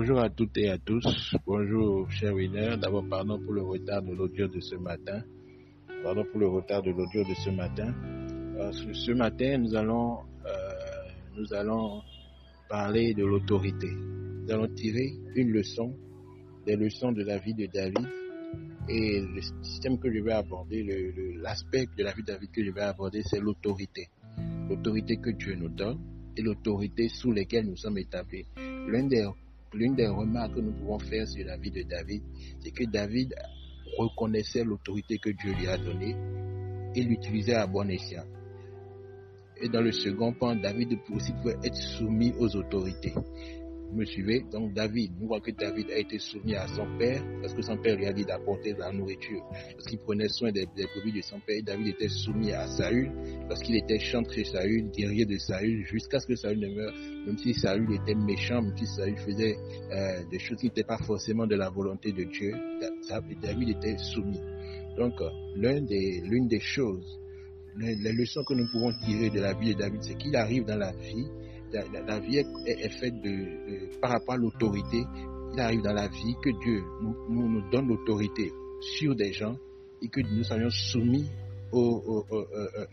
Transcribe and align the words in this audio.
Bonjour 0.00 0.20
à 0.20 0.30
toutes 0.30 0.56
et 0.56 0.70
à 0.70 0.78
tous. 0.78 1.36
Bonjour, 1.44 2.10
cher 2.10 2.32
winner. 2.32 2.74
D'abord, 2.80 3.04
pardon 3.06 3.38
pour 3.38 3.52
le 3.52 3.60
retard 3.60 4.00
de 4.00 4.14
l'audio 4.14 4.48
de 4.48 4.58
ce 4.58 4.74
matin. 4.76 5.22
Pardon 6.02 6.24
pour 6.32 6.40
le 6.40 6.48
retard 6.48 6.80
de 6.80 6.90
l'audio 6.90 7.22
de 7.22 7.34
ce 7.34 7.50
matin. 7.50 7.92
Euh, 8.58 8.72
ce 8.72 9.12
matin, 9.12 9.58
nous 9.58 9.74
allons, 9.76 10.20
euh, 10.46 10.50
nous 11.36 11.52
allons 11.52 12.00
parler 12.70 13.12
de 13.12 13.26
l'autorité. 13.26 13.90
Nous 13.90 14.50
allons 14.50 14.68
tirer 14.68 15.12
une 15.34 15.50
leçon, 15.50 15.94
des 16.64 16.76
leçons 16.76 17.12
de 17.12 17.22
la 17.22 17.36
vie 17.36 17.52
de 17.52 17.66
David. 17.66 18.08
Et 18.88 19.20
le 19.20 19.42
système 19.62 19.98
que 19.98 20.10
je 20.10 20.20
vais 20.20 20.32
aborder, 20.32 20.82
l'aspect 21.42 21.84
de 21.94 22.02
la 22.02 22.14
vie 22.14 22.22
de 22.22 22.28
David 22.28 22.50
que 22.50 22.64
je 22.64 22.70
vais 22.70 22.80
aborder, 22.80 23.20
c'est 23.22 23.38
l'autorité. 23.38 24.08
L'autorité 24.66 25.18
que 25.18 25.28
Dieu 25.28 25.56
nous 25.56 25.68
donne 25.68 25.98
et 26.38 26.40
l'autorité 26.40 27.08
sous 27.10 27.32
lesquelles 27.32 27.66
nous 27.66 27.76
sommes 27.76 27.98
établis. 27.98 28.46
L'une 28.56 29.08
des, 29.08 29.26
l'une 29.74 29.94
des 29.94 30.06
remarques 30.06 30.54
que 30.54 30.60
nous 30.60 30.72
pouvons 30.72 30.98
faire 30.98 31.26
sur 31.26 31.44
la 31.46 31.56
vie 31.56 31.70
de 31.70 31.82
David, 31.82 32.22
c'est 32.60 32.70
que 32.70 32.84
David 32.84 33.34
reconnaissait 33.98 34.64
l'autorité 34.64 35.18
que 35.18 35.30
Dieu 35.30 35.52
lui 35.52 35.66
a 35.68 35.76
donnée 35.78 36.16
et 36.94 37.02
l'utilisait 37.02 37.54
à 37.54 37.66
bon 37.66 37.88
escient. 37.88 38.24
Et 39.62 39.68
dans 39.68 39.82
le 39.82 39.92
second 39.92 40.32
point, 40.32 40.56
David 40.56 40.98
aussi 41.12 41.32
pouvait 41.34 41.58
être 41.62 41.76
soumis 41.76 42.32
aux 42.38 42.54
autorités. 42.56 43.12
Vous 43.90 43.96
me 43.96 44.04
suivez 44.04 44.44
Donc 44.52 44.72
David, 44.72 45.12
nous 45.18 45.26
voyons 45.26 45.42
que 45.42 45.50
David 45.50 45.90
a 45.90 45.98
été 45.98 46.18
soumis 46.18 46.54
à 46.54 46.66
son 46.68 46.86
père 46.96 47.22
parce 47.40 47.54
que 47.54 47.62
son 47.62 47.76
père 47.76 47.96
lui 47.96 48.06
a 48.06 48.12
dit 48.12 48.24
d'apporter 48.24 48.74
la 48.78 48.92
nourriture. 48.92 49.42
Parce 49.72 49.86
qu'il 49.86 49.98
prenait 49.98 50.28
soin 50.28 50.52
des, 50.52 50.66
des 50.76 50.86
brebis 50.94 51.12
de 51.12 51.22
son 51.22 51.40
père. 51.40 51.60
David 51.64 51.88
était 51.88 52.08
soumis 52.08 52.52
à 52.52 52.68
Saül 52.68 53.10
parce 53.48 53.62
qu'il 53.62 53.76
était 53.76 53.98
chantre 53.98 54.32
chez 54.32 54.44
Saül, 54.44 54.90
guerrier 54.90 55.24
de 55.24 55.36
Saül, 55.38 55.84
jusqu'à 55.86 56.20
ce 56.20 56.26
que 56.26 56.36
Saül 56.36 56.60
ne 56.60 56.68
meure. 56.68 56.94
Même 57.26 57.38
si 57.38 57.52
Saül 57.54 57.92
était 57.92 58.14
méchant, 58.14 58.62
même 58.62 58.76
si 58.76 58.86
Saül 58.86 59.16
faisait 59.18 59.56
euh, 59.92 60.24
des 60.30 60.38
choses 60.38 60.58
qui 60.58 60.66
n'étaient 60.66 60.84
pas 60.84 60.98
forcément 60.98 61.46
de 61.46 61.56
la 61.56 61.70
volonté 61.70 62.12
de 62.12 62.24
Dieu, 62.24 62.52
David 63.42 63.68
était 63.70 63.98
soumis. 63.98 64.40
Donc 64.96 65.14
l'une 65.56 65.86
des, 65.86 66.22
des 66.22 66.60
choses 66.60 67.20
les, 67.76 68.12
leçons 68.12 68.42
que 68.44 68.54
nous 68.54 68.66
pouvons 68.70 68.92
tirer 69.04 69.30
de 69.30 69.40
la 69.40 69.54
vie 69.54 69.74
de 69.74 69.78
David, 69.78 70.02
c'est 70.02 70.16
qu'il 70.16 70.34
arrive 70.36 70.64
dans 70.64 70.76
la 70.76 70.92
vie, 70.92 71.26
la, 71.72 72.18
vie 72.20 72.38
est, 72.66 72.88
faite 72.98 73.20
de, 73.22 73.98
par 74.00 74.10
rapport 74.10 74.34
à 74.34 74.38
l'autorité, 74.38 75.04
il 75.52 75.60
arrive 75.60 75.82
dans 75.82 75.92
la 75.92 76.08
vie 76.08 76.34
que 76.42 76.50
Dieu 76.62 76.82
nous, 77.02 77.48
nous, 77.48 77.70
donne 77.70 77.88
l'autorité 77.88 78.52
sur 78.80 79.14
des 79.14 79.32
gens 79.32 79.56
et 80.02 80.08
que 80.08 80.20
nous 80.20 80.44
soyons 80.44 80.70
soumis 80.70 81.28
euh, 81.72 82.00
euh, 82.32 82.46
euh, 82.52 82.86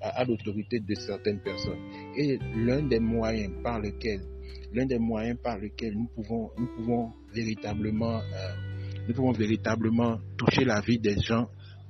à, 0.00 0.24
l'autorité 0.24 0.80
de 0.80 0.94
certaines 0.94 1.40
personnes. 1.40 1.78
Et 2.16 2.38
l'un 2.56 2.82
des 2.82 2.98
moyens 3.00 3.52
par 3.62 3.80
lesquels, 3.80 4.22
l'un 4.72 4.86
des 4.86 4.98
moyens 4.98 5.38
par 5.42 5.58
nous 5.58 6.08
pouvons, 6.14 6.50
nous 6.58 6.66
pouvons 6.76 7.12
véritablement, 7.34 8.20
nous 9.06 9.14
pouvons 9.14 9.32
véritablement 9.32 10.18
toucher 10.36 10.64
la 10.64 10.80
vie 10.80 10.98
des 10.98 11.20
gens 11.20 11.48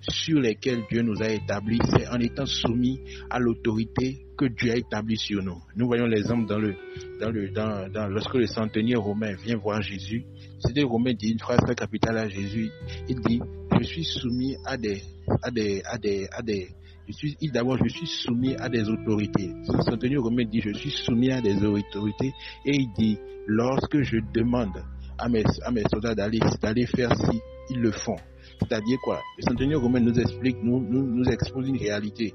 sur 0.08 0.40
lesquels 0.40 0.82
Dieu 0.90 1.02
nous 1.02 1.22
a 1.22 1.28
établis, 1.28 1.78
c'est 1.90 2.08
en 2.08 2.18
étant 2.18 2.46
soumis 2.46 3.00
à 3.30 3.38
l'autorité 3.38 4.26
que 4.36 4.46
Dieu 4.46 4.72
a 4.72 4.76
établie 4.76 5.16
sur 5.16 5.42
nous. 5.42 5.62
Nous 5.76 5.86
voyons 5.86 6.06
l'exemple 6.06 6.46
dans 6.46 6.58
le, 6.58 6.74
dans 7.20 7.30
le, 7.30 7.48
dans, 7.50 8.08
lorsque 8.08 8.34
le 8.34 8.46
centenier 8.46 8.96
romain 8.96 9.34
vient 9.34 9.56
voir 9.56 9.80
Jésus. 9.82 10.24
C'est 10.58 10.72
des 10.72 10.82
Romains 10.82 11.14
dit 11.14 11.30
une 11.30 11.38
phrase 11.38 11.60
très 11.60 11.74
capitale 11.74 12.18
à 12.18 12.28
Jésus. 12.28 12.70
Il 13.08 13.20
dit, 13.20 13.40
je 13.78 13.84
suis 13.84 14.04
soumis 14.04 14.56
à 14.64 14.76
des, 14.76 15.02
à 15.42 15.50
des, 15.50 15.82
à 15.84 15.98
des, 15.98 16.26
à 16.32 16.42
des, 16.42 16.68
je 17.08 17.12
suis, 17.12 17.36
d'abord, 17.52 17.78
je 17.82 17.88
suis 17.88 18.06
soumis 18.06 18.54
à 18.56 18.68
des 18.68 18.88
autorités. 18.88 19.52
Centenier 19.84 20.16
romain 20.16 20.44
dit, 20.44 20.60
je 20.60 20.72
suis 20.72 20.90
soumis 20.90 21.30
à 21.30 21.40
des 21.40 21.64
autorités. 21.64 22.32
Et 22.64 22.76
il 22.76 22.92
dit, 22.96 23.18
lorsque 23.46 24.02
je 24.02 24.18
demande 24.32 24.82
à 25.18 25.28
mes, 25.28 25.44
à 25.64 25.70
mes 25.70 25.82
soldats 25.92 26.14
d'aller, 26.14 26.40
d'aller 26.60 26.86
faire 26.86 27.14
ci, 27.16 27.40
ils 27.70 27.80
le 27.80 27.92
font. 27.92 28.16
C'est-à-dire 28.60 28.98
quoi? 29.02 29.20
Le 29.38 29.42
centenier 29.42 29.74
romain 29.74 30.00
nous 30.00 30.18
explique, 30.18 30.56
nous, 30.62 30.80
nous, 30.80 31.02
nous 31.02 31.24
expose 31.24 31.68
une 31.68 31.78
réalité. 31.78 32.34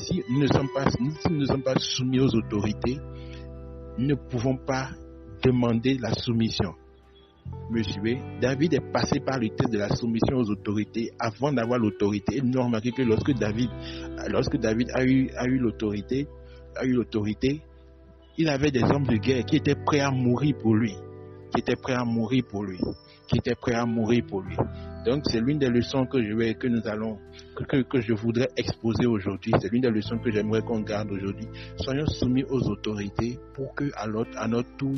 Si 0.00 0.22
nous 0.30 0.40
ne 0.40 0.46
sommes 0.46 0.68
pas, 0.74 0.88
si 0.90 1.02
nous 1.30 1.38
ne 1.38 1.46
sommes 1.46 1.62
pas 1.62 1.74
soumis 1.78 2.20
aux 2.20 2.34
autorités, 2.34 2.98
nous 3.98 4.06
ne 4.06 4.14
pouvons 4.14 4.56
pas 4.56 4.90
demander 5.42 5.98
la 5.98 6.14
soumission. 6.14 6.74
Monsieur, 7.70 8.18
David 8.40 8.74
est 8.74 8.92
passé 8.92 9.18
par 9.20 9.38
le 9.38 9.48
test 9.48 9.72
de 9.72 9.78
la 9.78 9.88
soumission 9.88 10.36
aux 10.36 10.50
autorités 10.50 11.10
avant 11.18 11.52
d'avoir 11.52 11.78
l'autorité. 11.78 12.36
Et 12.36 12.40
nous 12.40 12.56
avons 12.58 12.66
remarqué 12.66 12.92
que 12.92 13.02
lorsque 13.02 13.32
David, 13.32 13.70
lorsque 14.28 14.56
David 14.58 14.90
a 14.94 15.04
eu, 15.04 15.30
a 15.36 15.46
eu 15.46 15.58
l'autorité, 15.58 16.28
a 16.76 16.84
eu 16.84 16.92
l'autorité, 16.92 17.62
il 18.38 18.48
avait 18.48 18.70
des 18.70 18.82
hommes 18.82 19.06
de 19.06 19.16
guerre 19.16 19.44
qui 19.44 19.56
étaient 19.56 19.74
prêts 19.74 20.00
à 20.00 20.10
mourir 20.10 20.54
pour 20.62 20.74
lui, 20.74 20.94
qui 21.52 21.60
étaient 21.60 21.76
prêts 21.76 21.94
à 21.94 22.04
mourir 22.04 22.44
pour 22.48 22.64
lui, 22.64 22.78
qui 23.28 23.38
étaient 23.38 23.54
prêts 23.54 23.74
à 23.74 23.84
mourir 23.84 24.24
pour 24.26 24.40
lui. 24.40 24.56
Donc 25.04 25.24
c'est 25.30 25.40
l'une 25.40 25.58
des 25.58 25.68
leçons 25.68 26.06
que 26.06 26.22
je 26.22 26.32
vais, 26.32 26.54
que 26.54 26.66
nous 26.66 26.86
allons, 26.86 27.18
que, 27.56 27.82
que 27.82 28.00
je 28.00 28.12
voudrais 28.12 28.48
exposer 28.56 29.06
aujourd'hui. 29.06 29.52
C'est 29.60 29.70
l'une 29.70 29.82
des 29.82 29.90
leçons 29.90 30.18
que 30.18 30.30
j'aimerais 30.30 30.62
qu'on 30.62 30.80
garde 30.80 31.10
aujourd'hui. 31.10 31.48
Soyons 31.78 32.06
soumis 32.06 32.44
aux 32.44 32.60
autorités 32.68 33.38
pour 33.54 33.74
que 33.74 33.90
à 33.96 34.06
à 34.36 34.48
notre 34.48 34.76
tour, 34.76 34.94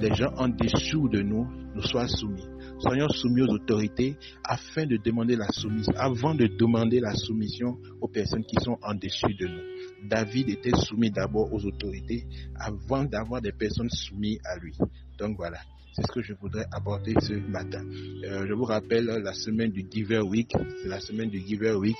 les 0.00 0.14
gens 0.14 0.32
en 0.36 0.48
dessous 0.48 1.08
de 1.08 1.20
nous 1.22 1.46
nous 1.74 1.82
soient 1.82 2.08
soumis. 2.08 2.44
Soyons 2.80 3.08
soumis 3.08 3.42
aux 3.42 3.54
autorités 3.54 4.16
afin 4.44 4.86
de 4.86 4.96
demander 4.96 5.34
la 5.36 5.48
soumission, 5.48 5.92
avant 5.96 6.34
de 6.34 6.46
demander 6.46 7.00
la 7.00 7.14
soumission 7.14 7.76
aux 8.00 8.08
personnes 8.08 8.44
qui 8.44 8.56
sont 8.62 8.78
en 8.82 8.94
dessus 8.94 9.34
de 9.34 9.46
nous. 9.46 10.08
David 10.08 10.48
était 10.50 10.76
soumis 10.76 11.10
d'abord 11.10 11.52
aux 11.52 11.64
autorités 11.64 12.26
avant 12.58 13.04
d'avoir 13.04 13.42
des 13.42 13.52
personnes 13.52 13.90
soumises 13.90 14.38
à 14.44 14.56
lui. 14.58 14.76
Donc 15.18 15.36
voilà. 15.36 15.58
C'est 15.92 16.06
ce 16.06 16.12
que 16.12 16.22
je 16.22 16.32
voudrais 16.34 16.64
aborder 16.70 17.14
ce 17.20 17.32
matin. 17.32 17.82
Euh, 18.24 18.46
je 18.46 18.52
vous 18.52 18.62
rappelle 18.64 19.06
la 19.06 19.32
semaine 19.32 19.72
du 19.72 19.84
Giver 19.90 20.20
Week. 20.20 20.52
C'est 20.82 20.88
la 20.88 21.00
semaine 21.00 21.28
du 21.28 21.40
Giver 21.40 21.72
Week. 21.74 21.96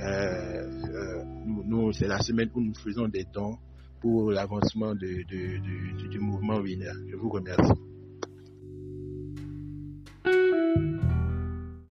Euh, 0.00 0.04
euh, 0.04 1.24
nous, 1.66 1.92
c'est 1.92 2.06
la 2.08 2.18
semaine 2.20 2.48
où 2.54 2.62
nous 2.62 2.74
faisons 2.74 3.08
des 3.08 3.26
dons 3.30 3.58
pour 4.02 4.32
l'avancement 4.32 4.94
du 4.96 6.18
mouvement 6.18 6.58
Winner. 6.58 6.92
Je 7.08 7.16
vous 7.16 7.30
remercie. 7.30 7.91